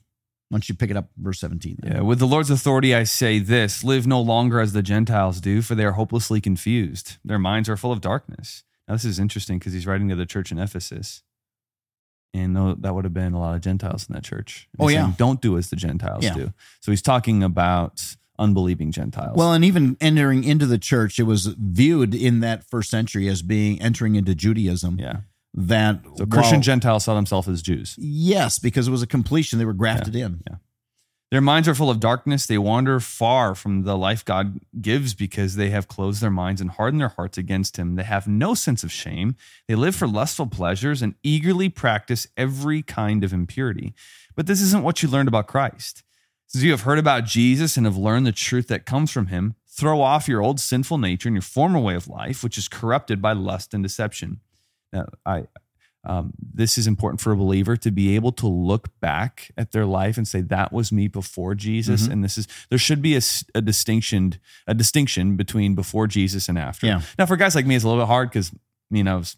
Once 0.51 0.69
you 0.69 0.75
pick 0.75 0.91
it 0.91 0.97
up, 0.97 1.11
verse 1.17 1.41
17? 1.41 1.77
then? 1.81 1.93
Yeah, 1.93 2.01
with 2.01 2.19
the 2.19 2.27
Lord's 2.27 2.51
authority, 2.51 2.95
I 2.95 3.05
say 3.05 3.39
this 3.39 3.85
live 3.85 4.07
no 4.07 4.21
longer 4.21 4.61
as 4.61 4.73
the 4.73 4.83
Gentiles 4.83 5.41
do, 5.41 5.61
for 5.61 5.75
they 5.75 5.85
are 5.85 5.93
hopelessly 5.93 6.41
confused. 6.41 7.19
Their 7.25 7.39
minds 7.39 7.69
are 7.69 7.77
full 7.77 7.93
of 7.93 8.01
darkness. 8.01 8.65
Now, 8.87 8.95
this 8.95 9.05
is 9.05 9.19
interesting 9.19 9.59
because 9.59 9.75
he's 9.75 9.87
writing 9.87 10.09
to 10.09 10.17
the 10.17 10.25
church 10.25 10.51
in 10.51 10.59
Ephesus. 10.59 11.23
And 12.35 12.57
that 12.83 12.95
would 12.95 13.05
have 13.05 13.15
been 13.15 13.33
a 13.33 13.41
lot 13.41 13.55
of 13.55 13.61
Gentiles 13.63 14.07
in 14.09 14.15
that 14.15 14.23
church. 14.25 14.69
And 14.79 14.85
Oh, 14.85 14.89
yeah. 14.89 15.03
saying, 15.05 15.15
Don't 15.19 15.41
do 15.41 15.57
as 15.59 15.71
the 15.71 15.77
Gentiles 15.77 16.23
Yeah. 16.25 16.35
do. 16.35 16.53
So 16.81 16.93
he's 16.93 17.03
talking 17.03 17.43
about 17.43 18.17
unbelieving 18.39 18.93
Gentiles. 18.93 19.37
Well, 19.37 19.53
and 19.53 19.65
even 19.65 19.97
entering 20.01 20.45
into 20.45 20.67
the 20.67 20.79
church, 20.79 21.19
it 21.19 21.25
was 21.25 21.47
viewed 21.59 22.15
in 22.15 22.41
that 22.41 22.63
first 22.69 22.91
century 22.91 23.29
as 23.29 23.43
being 23.43 23.81
entering 23.83 24.15
into 24.15 24.35
Judaism. 24.35 24.99
yeah. 25.01 25.21
That 25.55 26.03
So 26.17 26.27
Christian 26.27 26.61
Gentiles 26.63 27.05
saw 27.05 27.15
themselves 27.15 27.49
as 27.49 27.63
Jews. 27.63 27.97
yes, 27.99 28.59
because 28.59 28.87
it 28.87 28.91
was 28.91 29.03
a 29.03 29.07
completion; 29.07 29.59
they 29.59 29.65
were 29.65 29.73
grafted 29.73 30.15
in. 30.15 30.43
Their 31.31 31.41
minds 31.43 31.69
are 31.69 31.75
full 31.75 31.91
of 31.91 32.01
darkness. 32.01 32.47
They 32.47 32.57
wander 32.57 33.01
far 33.01 33.55
from 33.55 33.83
the 33.83 33.99
life 33.99 34.25
God 34.25 34.61
gives 34.81 35.13
because 35.13 35.57
they 35.57 35.69
have 35.69 35.87
closed 35.87 36.23
their 36.23 36.31
minds 36.31 36.61
and 36.61 36.71
hardened 36.71 37.03
their 37.03 37.09
hearts 37.09 37.37
against 37.37 37.77
Him. 37.77 37.97
They 37.97 38.05
have 38.05 38.27
no 38.27 38.55
sense 38.55 38.83
of 38.83 38.91
shame. 38.91 39.37
They 39.67 39.75
live 39.75 39.95
for 39.95 40.09
lustful 40.09 40.47
pleasures 40.47 41.03
and 41.03 41.15
eagerly 41.23 41.69
practice 41.69 42.27
every 42.37 42.81
kind 42.81 43.25
of 43.25 43.35
impurity. 43.35 43.95
But 44.35 44.47
this 44.47 44.63
isn't 44.63 44.83
what 44.83 45.03
you 45.03 45.09
learned 45.09 45.29
about 45.29 45.49
Christ. 45.49 46.03
Since 46.47 46.65
you 46.65 46.71
have 46.71 46.83
heard 46.83 46.99
about 46.99 47.27
Jesus 47.27 47.77
and 47.77 47.85
have 47.85 47.99
learned 47.99 48.27
the 48.27 48.33
truth 48.33 48.69
that 48.69 48.87
comes 48.87 49.11
from 49.11 49.27
Him, 49.27 49.55
throw 49.67 50.01
off 50.01 50.29
your 50.29 50.41
old 50.41 50.61
sinful 50.61 50.97
nature 50.97 51.29
and 51.29 51.37
your 51.37 51.43
former 51.43 51.79
way 51.79 51.95
of 51.95 52.09
life, 52.09 52.43
which 52.43 52.57
is 52.57 52.69
corrupted 52.69 53.21
by 53.21 53.33
lust 53.33 53.75
and 53.75 53.83
deception. 53.83 54.41
Now, 54.95 55.09
I, 55.27 55.45
um, 56.09 56.33
this 56.55 56.79
is 56.79 56.87
important 56.87 57.21
for 57.21 57.33
a 57.33 57.37
believer 57.37 57.77
to 57.77 57.91
be 57.91 58.15
able 58.17 58.33
to 58.33 58.47
look 58.49 58.89
back 59.01 59.51
at 59.57 59.73
their 59.73 59.85
life 59.87 60.17
and 60.17 60.27
say 60.27 60.41
that 60.41 60.73
was 60.73 60.91
me 60.91 61.07
before 61.07 61.55
Jesus, 61.55 62.09
Mhm. 62.09 62.13
and 62.13 62.25
this 62.25 62.39
is 62.39 62.49
there 62.71 62.79
should 62.79 63.03
be 63.03 63.15
a, 63.15 63.21
a 63.55 63.61
distinction 63.61 64.35
a 64.67 64.75
distinction 64.75 65.37
between 65.37 65.75
before 65.75 66.07
Jesus 66.07 66.49
and 66.49 66.59
after. 66.59 66.87
Yeah. 66.87 67.03
Now, 67.19 67.27
for 67.27 67.37
guys 67.37 67.55
like 67.55 67.67
me, 67.67 67.75
it's 67.77 67.85
a 67.85 67.89
little 67.89 68.03
bit 68.03 68.09
hard 68.09 68.31
because 68.31 68.51
you 68.91 69.05
know 69.05 69.15
I, 69.15 69.19
was, 69.19 69.37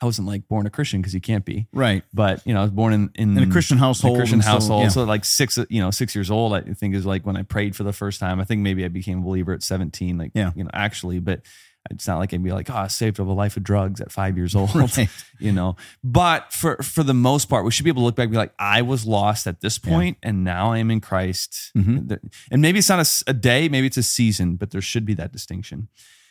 I 0.00 0.06
wasn't 0.06 0.28
like 0.28 0.48
born 0.48 0.64
a 0.66 0.70
Christian 0.70 1.00
because 1.02 1.12
you 1.12 1.20
can't 1.20 1.44
be, 1.44 1.66
Right. 1.72 2.04
but 2.14 2.40
you 2.46 2.54
know 2.54 2.60
I 2.60 2.62
was 2.62 2.70
born 2.70 2.92
in 2.94 3.10
in, 3.14 3.36
In 3.36 3.48
a 3.48 3.52
Christian 3.52 3.76
household. 3.78 4.16
a 4.16 4.20
Christian 4.20 4.40
so- 4.42 4.48
household. 4.50 4.82
yeah. 4.84 4.88
So 4.88 5.04
like 5.04 5.24
six, 5.24 5.58
you 5.68 5.80
know, 5.82 5.90
six 5.90 6.14
years 6.14 6.30
old, 6.30 6.54
I 6.54 6.60
think 6.62 6.94
is 6.94 7.04
like 7.04 7.26
when 7.26 7.36
I 7.36 7.42
prayed 7.42 7.76
for 7.76 7.84
the 7.84 7.92
first 7.92 8.18
time. 8.20 8.40
I 8.40 8.44
think 8.44 8.62
maybe 8.62 8.84
I 8.84 8.88
became 8.88 9.18
a 9.18 9.22
believer 9.22 9.52
at 9.52 9.62
17, 9.62 10.16
like, 10.16 10.32
Yeah. 10.34 10.52
you 10.56 10.64
know, 10.64 10.70
actually, 10.72 11.18
but 11.18 11.42
it's 11.90 12.06
not 12.06 12.18
like 12.18 12.32
I'd 12.34 12.42
be 12.42 12.52
like, 12.52 12.70
oh, 12.70 12.74
I 12.76 12.86
saved 12.88 13.18
of 13.18 13.26
a 13.26 13.32
life 13.32 13.56
of 13.56 13.62
drugs 13.62 14.00
at 14.00 14.12
five 14.12 14.36
years 14.36 14.54
old, 14.54 14.74
Right. 14.74 15.08
you 15.38 15.52
know, 15.52 15.76
but 16.04 16.52
for, 16.52 16.76
for 16.82 17.02
the 17.02 17.14
most 17.14 17.48
part, 17.48 17.64
we 17.64 17.70
should 17.70 17.84
be 17.84 17.90
able 17.90 18.02
to 18.02 18.06
look 18.06 18.16
back 18.16 18.24
and 18.24 18.32
be 18.32 18.38
like, 18.38 18.54
I 18.58 18.82
was 18.82 19.06
lost 19.06 19.46
at 19.46 19.60
this 19.60 19.78
point 19.78 20.18
and 20.22 20.44
now 20.44 20.72
I 20.72 20.78
am 20.78 20.90
in 20.90 21.00
Christ. 21.00 21.72
Mhm. 21.76 22.18
And 22.50 22.62
maybe 22.62 22.78
it's 22.78 22.88
not 22.88 23.22
a 23.26 23.32
day, 23.34 23.68
maybe 23.68 23.86
it's 23.86 23.96
a 23.96 24.02
season, 24.02 24.56
but 24.56 24.70
there 24.70 24.80
should 24.80 25.04
be 25.04 25.14
that 25.14 25.32
distinction. 25.32 25.88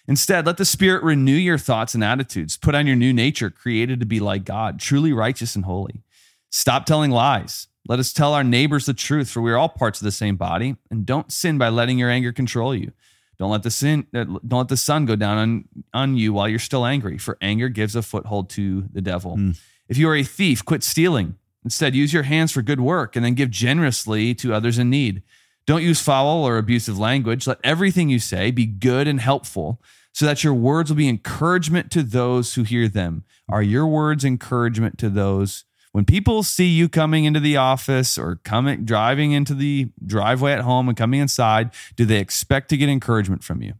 Instead, 0.08 0.46
let 0.46 0.56
the 0.58 0.64
Spirit 0.66 1.04
renew 1.04 1.34
your 1.36 1.58
thoughts 1.58 1.94
and 1.94 2.04
attitudes. 2.04 2.56
Put 2.56 2.76
on 2.76 2.88
your 2.88 2.96
new 2.96 3.12
nature, 3.12 3.50
created 3.50 4.00
to 4.00 4.06
be 4.06 4.22
like 4.22 4.46
God, 4.46 4.80
truly 4.80 5.12
righteous 5.12 5.56
and 5.56 5.66
holy. 5.66 6.02
Stop 6.50 6.86
telling 6.86 7.12
lies. 7.12 7.68
Let 7.90 8.00
us 8.00 8.14
tell 8.14 8.34
our 8.34 8.44
neighbors 8.44 8.86
the 8.86 8.94
truth, 8.94 9.30
for 9.30 9.42
we 9.42 9.52
are 9.52 9.58
all 9.58 9.68
parts 9.70 10.00
of 10.00 10.06
the 10.06 10.12
same 10.12 10.38
body. 10.38 10.78
And 10.90 11.06
don't 11.06 11.32
sin 11.32 11.58
by 11.58 11.70
letting 11.70 11.98
your 12.00 12.10
anger 12.10 12.32
control 12.32 12.74
you. 12.74 12.92
Don't 13.40 13.52
let 13.52 13.64
the 13.64 13.72
sin 13.72 14.08
uh, 14.16 14.24
don't 14.24 14.60
let 14.60 14.68
the 14.68 14.78
sun 14.78 15.06
go 15.06 15.16
down 15.16 15.38
on, 15.38 15.66
on 15.94 16.18
you 16.18 16.34
while 16.34 16.50
you're 16.50 16.60
still 16.60 16.86
angry, 16.86 17.18
for 17.18 17.38
anger 17.42 17.70
gives 17.70 17.96
a 17.96 18.02
foothold 18.02 18.50
to 18.52 18.86
the 18.92 19.02
devil. 19.02 19.38
Mm. 19.38 19.60
If 19.88 19.98
you 19.98 20.10
are 20.10 20.16
a 20.16 20.24
thief, 20.24 20.66
quit 20.66 20.84
stealing. 20.84 21.36
Instead, 21.64 21.96
use 21.96 22.14
your 22.14 22.24
hands 22.24 22.52
for 22.52 22.62
good 22.62 22.80
work 22.80 23.16
and 23.16 23.24
then 23.24 23.34
give 23.34 23.52
generously 23.52 24.34
to 24.36 24.54
others 24.54 24.78
in 24.78 24.90
need. 24.90 25.22
Don't 25.66 25.84
use 25.84 26.02
foul 26.02 26.46
or 26.46 26.58
abusive 26.58 26.98
language. 26.98 27.46
Let 27.46 27.60
everything 27.64 28.10
you 28.10 28.20
say 28.20 28.52
be 28.52 28.66
good 28.66 29.08
and 29.08 29.20
helpful, 29.20 29.82
so 30.14 30.26
that 30.26 30.44
your 30.44 30.54
words 30.54 30.90
will 30.90 30.98
be 30.98 31.10
encouragement 31.10 31.92
to 31.92 32.02
those 32.02 32.56
who 32.56 32.64
hear 32.64 32.88
them. 32.88 33.24
Are 33.50 33.62
your 33.62 33.86
words 33.86 34.26
encouragement 34.26 34.98
to 35.00 35.10
those? 35.10 35.66
When 35.94 36.06
people 36.06 36.44
see 36.44 36.68
you 36.68 36.90
coming 36.90 37.26
into 37.26 37.40
the 37.40 37.58
office 37.58 38.18
or 38.18 38.36
coming 38.44 38.86
driving 38.86 39.32
into 39.32 39.54
the 39.56 39.90
driveway 40.06 40.54
at 40.54 40.62
home 40.62 40.88
and 40.88 40.98
coming 40.98 41.20
inside, 41.20 41.72
do 41.96 42.06
they 42.06 42.20
expect 42.20 42.70
to 42.70 42.78
get 42.78 42.90
encouragement 42.90 43.44
from 43.44 43.62
you? 43.62 43.74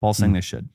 Paul's 0.00 0.18
saying 0.18 0.32
Hmm. 0.32 0.34
they 0.34 0.40
should. 0.42 0.68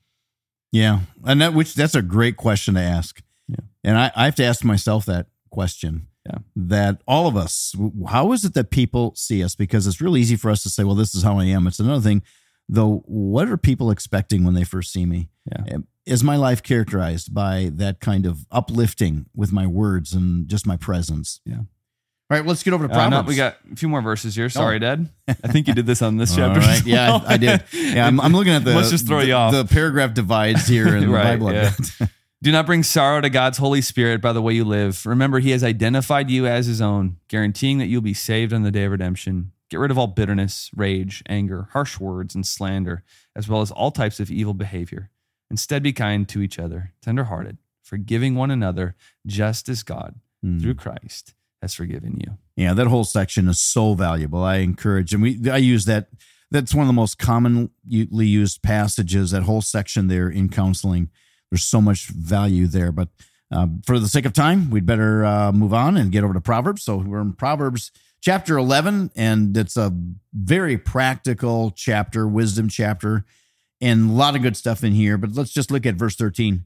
Yeah, 0.71 1.01
and 1.25 1.41
that 1.41 1.53
which 1.53 1.73
that's 1.75 1.95
a 1.95 2.01
great 2.01 2.37
question 2.37 2.75
to 2.75 2.81
ask. 2.81 3.21
Yeah. 3.47 3.57
And 3.83 3.97
I, 3.97 4.11
I 4.15 4.25
have 4.25 4.35
to 4.35 4.43
ask 4.45 4.63
myself 4.63 5.05
that 5.05 5.27
question. 5.49 6.07
Yeah. 6.25 6.39
That 6.55 7.01
all 7.07 7.27
of 7.27 7.35
us, 7.35 7.73
how 8.07 8.31
is 8.33 8.45
it 8.45 8.53
that 8.53 8.69
people 8.69 9.13
see 9.15 9.43
us? 9.43 9.55
Because 9.55 9.87
it's 9.87 10.01
really 10.01 10.21
easy 10.21 10.35
for 10.35 10.51
us 10.51 10.61
to 10.63 10.69
say, 10.69 10.83
"Well, 10.83 10.93
this 10.95 11.15
is 11.15 11.23
how 11.23 11.39
I 11.39 11.45
am." 11.45 11.65
It's 11.65 11.79
another 11.79 12.01
thing, 12.01 12.21
though. 12.67 13.03
What 13.07 13.47
are 13.49 13.57
people 13.57 13.89
expecting 13.89 14.43
when 14.43 14.53
they 14.53 14.63
first 14.63 14.91
see 14.91 15.05
me? 15.07 15.29
Yeah. 15.67 15.77
Is 16.05 16.23
my 16.23 16.35
life 16.37 16.63
characterized 16.63 17.33
by 17.33 17.69
that 17.75 17.99
kind 17.99 18.25
of 18.25 18.45
uplifting 18.51 19.27
with 19.35 19.51
my 19.51 19.67
words 19.67 20.13
and 20.13 20.47
just 20.47 20.65
my 20.65 20.75
presence? 20.77 21.39
Yeah. 21.45 21.57
All 22.31 22.37
right, 22.37 22.45
let's 22.45 22.61
get 22.63 22.73
over 22.73 22.87
to 22.87 22.93
Uh, 22.93 22.95
Proverbs. 22.95 23.25
no, 23.25 23.27
we 23.27 23.35
got 23.35 23.57
a 23.71 23.75
few 23.75 23.89
more 23.89 24.01
verses 24.01 24.35
here. 24.35 24.49
Sorry, 24.49 24.77
Dad. 24.79 25.09
I 25.27 25.33
think 25.33 25.67
you 25.67 25.73
did 25.73 25.85
this 25.87 26.01
on 26.03 26.17
this 26.17 26.35
chapter. 26.35 26.59
right. 26.59 26.85
Yeah, 26.85 27.09
well. 27.09 27.23
I, 27.27 27.33
I 27.33 27.37
did. 27.37 27.63
Yeah, 27.73 28.05
I'm, 28.05 28.19
I'm 28.21 28.33
looking 28.33 28.53
at 28.53 28.63
the. 28.63 28.73
Must 28.73 28.91
just 28.91 29.07
throw 29.07 29.19
you 29.19 29.27
the, 29.27 29.31
off. 29.33 29.51
The 29.51 29.65
paragraph 29.65 30.13
divides 30.13 30.67
here 30.67 30.95
in 30.95 31.01
the 31.07 31.11
Bible. 31.11 31.51
yeah. 31.51 31.71
Do 32.41 32.51
not 32.53 32.65
bring 32.65 32.83
sorrow 32.83 33.19
to 33.19 33.29
God's 33.29 33.57
Holy 33.57 33.81
Spirit 33.81 34.21
by 34.21 34.31
the 34.31 34.41
way 34.41 34.53
you 34.53 34.63
live. 34.63 35.05
Remember, 35.05 35.39
He 35.39 35.49
has 35.51 35.63
identified 35.63 36.29
you 36.29 36.45
as 36.47 36.67
His 36.67 36.79
own, 36.81 37.17
guaranteeing 37.27 37.79
that 37.79 37.87
you'll 37.87 38.01
be 38.01 38.13
saved 38.13 38.53
on 38.53 38.63
the 38.63 38.71
day 38.71 38.85
of 38.85 38.91
redemption. 38.93 39.51
Get 39.69 39.79
rid 39.79 39.91
of 39.91 39.97
all 39.97 40.07
bitterness, 40.07 40.71
rage, 40.75 41.21
anger, 41.27 41.67
harsh 41.73 41.99
words, 41.99 42.33
and 42.35 42.45
slander, 42.47 43.03
as 43.35 43.49
well 43.49 43.61
as 43.61 43.71
all 43.71 43.91
types 43.91 44.19
of 44.19 44.31
evil 44.31 44.53
behavior. 44.53 45.09
Instead, 45.51 45.81
be 45.83 45.93
kind 45.93 46.27
to 46.29 46.41
each 46.41 46.59
other, 46.59 46.93
tenderhearted, 47.01 47.57
forgiving 47.81 48.35
one 48.35 48.51
another, 48.51 48.95
just 49.25 49.67
as 49.69 49.83
God, 49.83 50.15
Hmm. 50.43 50.59
through 50.59 50.75
Christ, 50.75 51.33
has 51.61 51.73
forgiven 51.73 52.19
you. 52.25 52.37
Yeah, 52.55 52.73
that 52.73 52.87
whole 52.87 53.03
section 53.03 53.47
is 53.47 53.59
so 53.59 53.93
valuable. 53.93 54.43
I 54.43 54.57
encourage, 54.57 55.13
and 55.13 55.21
we 55.23 55.49
I 55.49 55.57
use 55.57 55.85
that. 55.85 56.09
That's 56.51 56.73
one 56.73 56.83
of 56.83 56.87
the 56.87 56.93
most 56.93 57.17
commonly 57.19 58.25
used 58.25 58.61
passages. 58.63 59.31
That 59.31 59.43
whole 59.43 59.61
section 59.61 60.07
there 60.07 60.29
in 60.29 60.49
counseling. 60.49 61.09
There's 61.51 61.63
so 61.63 61.81
much 61.81 62.07
value 62.07 62.67
there. 62.67 62.91
But 62.91 63.09
uh, 63.51 63.67
for 63.85 63.99
the 63.99 64.07
sake 64.07 64.25
of 64.25 64.33
time, 64.33 64.69
we'd 64.69 64.85
better 64.85 65.25
uh, 65.25 65.51
move 65.51 65.73
on 65.73 65.97
and 65.97 66.11
get 66.11 66.23
over 66.23 66.33
to 66.33 66.41
Proverbs. 66.41 66.83
So 66.83 66.97
we're 66.97 67.21
in 67.21 67.33
Proverbs 67.33 67.91
chapter 68.21 68.57
11, 68.57 69.11
and 69.15 69.55
it's 69.57 69.77
a 69.77 69.91
very 70.33 70.77
practical 70.77 71.71
chapter, 71.71 72.27
wisdom 72.27 72.67
chapter, 72.69 73.25
and 73.81 74.09
a 74.09 74.13
lot 74.13 74.35
of 74.35 74.41
good 74.41 74.57
stuff 74.57 74.83
in 74.83 74.93
here. 74.93 75.17
But 75.17 75.33
let's 75.35 75.51
just 75.51 75.71
look 75.71 75.85
at 75.85 75.95
verse 75.95 76.15
13 76.15 76.65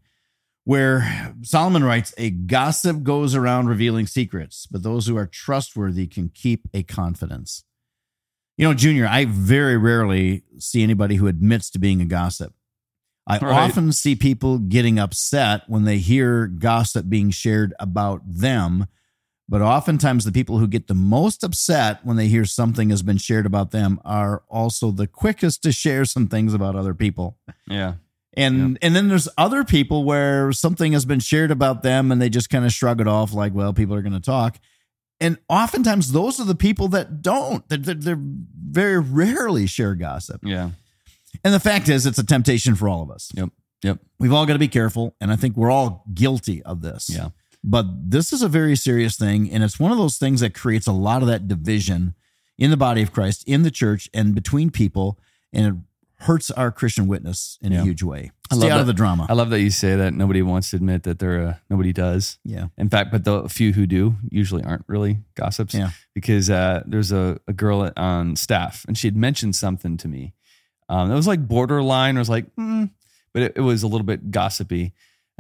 where 0.66 1.34
Solomon 1.42 1.84
writes, 1.84 2.14
A 2.18 2.30
gossip 2.30 3.04
goes 3.04 3.36
around 3.36 3.68
revealing 3.68 4.08
secrets, 4.08 4.66
but 4.66 4.82
those 4.84 5.08
who 5.08 5.18
are 5.18 5.28
trustworthy 5.28 6.08
can 6.08 6.30
keep 6.30 6.68
a 6.74 6.84
confidence. 6.84 7.64
You 8.58 8.68
know, 8.68 8.74
Junior, 8.74 9.08
I 9.08 9.26
very 9.26 9.78
rarely 9.78 10.44
see 10.60 10.84
anybody 10.84 11.16
who 11.16 11.28
admits 11.28 11.70
to 11.72 11.80
being 11.80 12.02
a 12.02 12.06
gossip. 12.06 12.54
I 13.26 13.40
Right. 13.40 13.70
often 13.70 13.92
see 13.92 14.16
people 14.16 14.60
getting 14.60 15.00
upset 15.00 15.64
when 15.68 15.86
they 15.86 15.98
hear 15.98 16.48
gossip 16.48 17.10
being 17.10 17.30
shared 17.32 17.74
about 17.80 18.22
them, 18.26 18.88
but 19.50 19.62
oftentimes 19.62 20.26
the 20.26 20.32
people 20.32 20.58
who 20.58 20.68
get 20.68 20.88
the 20.88 20.94
most 20.94 21.44
upset 21.44 22.00
when 22.06 22.18
they 22.18 22.28
hear 22.28 22.46
something 22.46 22.90
has 22.90 23.04
been 23.04 23.18
shared 23.18 23.46
about 23.46 23.72
them 23.72 24.00
are 24.06 24.44
also 24.50 24.92
the 24.92 25.08
quickest 25.08 25.64
to 25.64 25.72
share 25.72 26.06
some 26.06 26.28
things 26.28 26.54
about 26.54 26.76
other 26.76 26.94
people. 26.94 27.38
Yeah. 27.68 27.96
And 28.36 28.80
and 28.82 28.96
then 28.96 29.10
there's 29.10 29.30
other 29.38 29.64
people 29.64 30.06
where 30.06 30.52
something 30.52 30.94
has 30.94 31.06
been 31.06 31.20
shared 31.20 31.52
about 31.52 31.84
them 31.84 32.12
and 32.12 32.20
they 32.22 32.30
just 32.30 32.50
kind 32.50 32.66
of 32.66 32.72
shrug 32.72 33.00
it 33.00 33.08
off 33.08 33.32
like, 33.32 33.54
well, 33.54 33.74
people 33.74 33.96
are 33.96 34.02
going 34.02 34.14
to 34.14 34.20
talk. 34.20 34.60
And 35.20 35.38
oftentimes 35.48 36.14
those 36.14 36.40
are 36.40 36.46
the 36.46 36.56
people 36.56 36.88
that 36.90 37.22
don't. 37.22 37.68
They're, 37.70 37.78
they're, 37.78 37.96
they're 37.96 38.20
very 38.20 39.00
rarely 39.00 39.68
share 39.68 39.94
gossip. 39.94 40.42
Yeah. 40.44 40.72
And 41.44 41.54
the 41.54 41.60
fact 41.60 41.90
is, 41.90 42.06
it's 42.06 42.18
a 42.18 42.26
temptation 42.26 42.76
for 42.76 42.90
all 42.90 43.04
of 43.04 43.12
us. 43.12 43.32
Yep. 43.36 43.50
Yep. 43.84 44.00
We've 44.20 44.34
all 44.34 44.46
got 44.46 44.54
to 44.54 44.60
be 44.60 44.68
careful. 44.68 45.16
And 45.22 45.32
I 45.32 45.36
think 45.36 45.56
we're 45.56 45.72
all 45.72 46.06
guilty 46.14 46.64
of 46.64 46.82
this. 46.82 47.10
Yeah. 47.10 47.30
But 47.64 47.86
this 48.12 48.34
is 48.34 48.42
a 48.42 48.50
very 48.50 48.76
serious 48.76 49.16
thing. 49.16 49.50
And 49.52 49.64
it's 49.64 49.80
one 49.80 49.92
of 49.92 49.98
those 49.98 50.18
things 50.18 50.42
that 50.42 50.54
creates 50.54 50.88
a 50.88 50.92
lot 50.92 51.22
of 51.22 51.28
that 51.30 51.48
division 51.48 52.14
in 52.58 52.70
the 52.72 52.78
body 52.78 53.02
of 53.02 53.12
Christ, 53.14 53.44
in 53.48 53.64
the 53.64 53.72
church, 53.72 54.10
and 54.14 54.36
between 54.36 54.70
people. 54.70 55.18
And 55.54 55.66
it 55.66 55.74
hurts 56.26 56.52
our 56.52 56.72
Christian 56.72 57.08
witness 57.08 57.58
in 57.62 57.72
Yeah. 57.72 57.82
a 57.82 57.84
huge 57.84 58.04
way. 58.04 58.32
I 58.52 58.56
Stay 58.56 58.64
love 58.66 58.72
out 58.74 58.80
of 58.82 58.88
the 58.88 58.94
drama. 58.94 59.26
I 59.30 59.34
love 59.34 59.50
that 59.50 59.62
you 59.62 59.70
say 59.72 59.96
that 59.96 60.14
nobody 60.14 60.42
wants 60.42 60.70
to 60.72 60.76
admit 60.78 61.04
that 61.04 61.20
they're 61.20 61.48
uh, 61.48 61.54
nobody 61.70 61.92
does. 61.94 62.38
yeah. 62.46 62.68
In 62.78 62.90
fact, 62.90 63.12
but 63.12 63.24
the 63.24 63.48
few 63.50 63.74
who 63.74 63.86
do 63.88 64.16
usually 64.30 64.64
aren't 64.64 64.86
really 64.88 65.20
gossips. 65.36 65.74
Yeah. 65.74 65.90
Because 66.14 66.50
uh, 66.50 66.84
there's 66.86 67.12
a, 67.12 67.40
a 67.48 67.54
girl 67.54 67.92
on 67.98 68.36
staff 68.36 68.86
and 68.88 68.98
she 68.98 69.08
had 69.08 69.16
mentioned 69.18 69.56
something 69.56 69.98
to 69.98 70.08
me. 70.08 70.34
Um, 70.90 71.12
it 71.12 71.16
was 71.16 71.28
like 71.28 71.48
borderline. 71.48 72.18
I 72.18 72.20
was 72.20 72.30
like, 72.30 72.54
mm, 72.56 72.90
but 73.34 73.42
it, 73.44 73.54
it 73.58 73.62
was 73.62 73.84
a 73.84 73.88
little 73.88 74.06
bit 74.06 74.32
gossipy. 74.32 74.94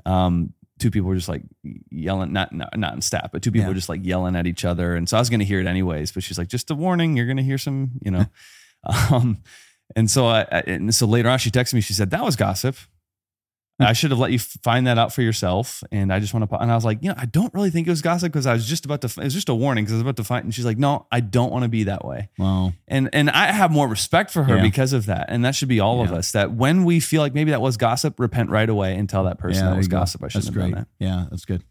Um, 0.05 0.53
two 0.83 0.91
people 0.91 1.07
were 1.07 1.15
just 1.15 1.29
like 1.29 1.43
yelling, 1.89 2.33
not 2.33 2.51
not 2.53 2.77
not 2.77 2.93
in 2.93 3.01
staff, 3.01 3.31
but 3.31 3.41
two 3.41 3.51
people 3.51 3.63
Yeah. 3.63 3.69
were 3.69 3.73
just 3.73 3.89
like 3.89 4.05
yelling 4.05 4.35
at 4.35 4.45
each 4.45 4.65
other. 4.65 4.95
And 4.95 5.07
so 5.07 5.15
I 5.17 5.19
was 5.21 5.29
going 5.29 5.39
to 5.39 5.45
hear 5.45 5.59
it 5.61 5.65
anyways. 5.65 6.11
But 6.11 6.23
she's 6.23 6.37
like, 6.37 6.49
just 6.49 6.69
a 6.69 6.75
warning, 6.75 7.15
you're 7.15 7.25
going 7.25 7.37
to 7.37 7.43
hear 7.43 7.57
some, 7.57 7.91
you 8.01 8.11
know. 8.11 8.25
um, 9.11 9.37
and 9.95 10.11
so 10.11 10.27
I, 10.27 10.41
I 10.51 10.59
and 10.67 10.93
so 10.93 11.07
later 11.07 11.29
on, 11.29 11.39
she 11.39 11.49
texted 11.51 11.75
me. 11.75 11.81
She 11.81 11.93
said 11.93 12.09
that 12.11 12.23
was 12.23 12.35
gossip. 12.35 12.75
I 13.79 13.93
should 13.93 14.11
have 14.11 14.19
let 14.19 14.31
you 14.31 14.39
find 14.39 14.87
that 14.87 14.97
out 14.97 15.11
for 15.13 15.21
yourself. 15.23 15.83
And 15.91 16.13
I 16.13 16.19
just 16.19 16.33
want 16.33 16.49
to, 16.49 16.57
and 16.57 16.71
I 16.71 16.75
was 16.75 16.85
like, 16.85 16.99
you 17.01 17.09
know, 17.09 17.15
I 17.17 17.25
don't 17.25 17.53
really 17.53 17.69
think 17.71 17.87
it 17.87 17.89
was 17.89 18.01
gossip 18.01 18.31
because 18.31 18.45
I 18.45 18.53
was 18.53 18.65
just 18.67 18.85
about 18.85 19.01
to, 19.01 19.07
it 19.07 19.23
was 19.23 19.33
just 19.33 19.49
a 19.49 19.55
warning 19.55 19.83
because 19.83 19.93
I 19.93 19.95
was 19.95 20.01
about 20.03 20.15
to 20.17 20.23
find. 20.23 20.45
And 20.45 20.53
she's 20.53 20.63
like, 20.65 20.77
no, 20.77 21.07
I 21.11 21.19
don't 21.21 21.51
want 21.51 21.63
to 21.63 21.69
be 21.69 21.83
that 21.85 22.05
way. 22.05 22.29
Wow. 22.37 22.73
And 22.87 23.09
and 23.13 23.29
I 23.31 23.51
have 23.51 23.71
more 23.71 23.87
respect 23.87 24.31
for 24.31 24.43
her 24.43 24.57
Yeah. 24.57 24.61
because 24.61 24.93
of 24.93 25.07
that. 25.07 25.25
And 25.29 25.43
that 25.43 25.55
should 25.55 25.69
be 25.69 25.79
all 25.79 26.01
of 26.01 26.11
us. 26.13 26.31
That 26.33 26.53
when 26.53 26.83
we 26.85 26.99
feel 26.99 27.21
like 27.21 27.33
maybe 27.33 27.51
that 27.51 27.61
was 27.61 27.75
gossip, 27.75 28.19
repent 28.19 28.49
right 28.51 28.69
away 28.69 28.95
and 28.95 29.09
tell 29.09 29.23
that 29.25 29.39
person 29.39 29.63
Yeah, 29.65 29.71
that 29.71 29.77
was 29.77 29.87
you 29.87 29.91
go. 29.91 29.97
gossip. 29.97 30.23
I 30.23 30.27
shouldn't 30.27 30.45
That's 30.53 30.55
have 30.55 30.71
great. 30.71 30.75
done 30.75 30.87
Yeah, 30.99 31.25
that's 31.31 31.45
good. 31.45 31.63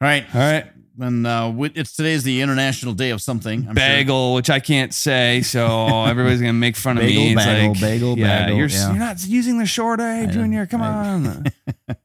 All 0.00 0.08
right. 0.08 0.24
that. 0.32 0.34
All 0.34 0.52
right. 0.52 0.66
And 1.00 1.26
uh, 1.26 1.46
wi- 1.46 1.72
it's 1.74 1.96
today's 1.96 2.22
the 2.22 2.40
International 2.40 2.94
Day 2.94 3.10
of 3.10 3.20
something. 3.20 3.66
I'm 3.68 3.74
bagel, 3.74 4.34
which 4.34 4.48
I 4.48 4.60
can't 4.60 4.94
say, 4.94 5.42
so 5.42 6.04
everybody's 6.06 6.40
gonna 6.40 6.52
make 6.52 6.76
fun 6.76 6.98
of 6.98 7.02
Bagel, 7.02 7.22
me. 7.22 7.32
It's 7.32 7.44
bagel, 7.44 7.68
like, 7.72 7.80
bagel, 7.80 8.18
yeah, 8.18 8.42
bagel, 8.44 8.58
You're, 8.58 8.68
yeah. 8.68 8.88
you're 8.90 8.98
not 8.98 9.26
using 9.26 9.58
the 9.58 9.66
short 9.66 9.98
A, 10.00 10.26
know. 10.26 10.32
Junior. 10.32 10.66
Come 10.66 10.82
I- 10.82 10.88
on. 11.14 11.44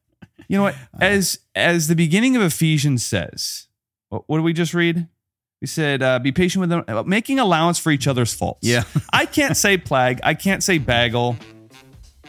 you 0.47 0.57
know 0.57 0.63
what? 0.63 0.75
As 0.99 1.39
as 1.53 1.87
the 1.87 1.95
beginning 1.95 2.35
of 2.35 2.41
Ephesians 2.41 3.05
says, 3.05 3.67
what, 4.09 4.23
what 4.27 4.37
did 4.37 4.43
we 4.43 4.53
just 4.53 4.73
read? 4.73 5.07
We 5.61 5.67
said, 5.67 6.01
uh, 6.01 6.17
"Be 6.19 6.31
patient 6.31 6.61
with 6.61 6.69
them, 6.69 6.83
uh, 6.87 7.03
making 7.03 7.37
allowance 7.37 7.77
for 7.77 7.91
each 7.91 8.07
other's 8.07 8.33
faults." 8.33 8.61
Yeah. 8.67 8.85
I 9.13 9.27
can't 9.27 9.55
say 9.55 9.77
plague. 9.77 10.19
I 10.23 10.33
can't 10.33 10.63
say 10.63 10.79
bagel. 10.79 11.37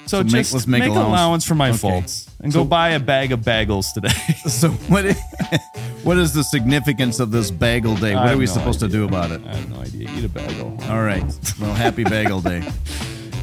So, 0.07 0.19
So 0.19 0.23
make- 0.25 0.31
just 0.33 0.53
let's 0.53 0.67
make 0.67 0.81
make, 0.81 0.91
allowance. 0.91 1.09
allowance. 1.09 1.45
for 1.47 1.55
my 1.55 1.69
Okay. 1.71 1.79
faults 1.79 2.29
and 2.41 2.53
So- 2.53 2.65
go 2.65 2.69
buy 2.69 2.91
a 2.91 3.01
bag 3.01 3.33
of 3.33 3.41
bagels 3.41 3.95
today. 3.95 4.11
So 4.51 4.71
what? 4.71 5.05
Is, 5.07 5.17
what 6.05 6.17
is 6.19 6.33
the 6.33 6.43
significance 6.45 7.21
of 7.21 7.31
this 7.31 7.51
Bagel 7.51 7.97
Day? 7.97 8.15
What 8.15 8.29
are 8.29 8.37
we 8.37 8.47
no 8.47 8.53
supposed 8.53 8.81
to 8.81 8.89
do 8.89 9.05
about 9.05 9.31
it? 9.31 9.43
I 9.47 9.55
have 9.57 9.71
no 9.71 9.81
idea. 9.81 10.09
Eat 10.17 10.25
a 10.25 10.29
bagel. 10.29 10.77
All 10.89 11.03
right. 11.03 11.25
Well, 11.61 11.75
happy 11.75 12.05
Bagel 12.05 12.41
Day. 12.41 12.63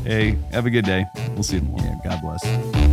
Hey, 0.04 0.38
have 0.54 0.66
a 0.66 0.70
good 0.70 0.86
day. 0.86 1.06
We'll 1.32 1.44
see 1.44 1.56
you 1.56 1.62
tomorrow. 1.64 1.84
Yeah. 1.84 2.12
God 2.12 2.22
bless. 2.22 2.87